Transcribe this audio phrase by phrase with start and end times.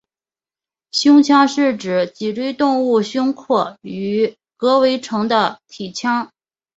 [0.91, 6.31] 胸腔是指脊椎动物胸廓与膈围成的体腔。